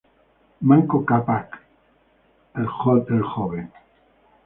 Manco 0.61 1.05
Cápac, 1.05 1.61
el 2.55 2.65
Jr. 2.65 3.69